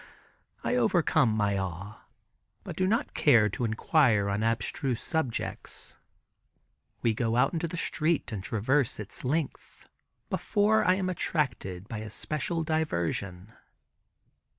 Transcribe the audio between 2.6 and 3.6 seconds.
but do not care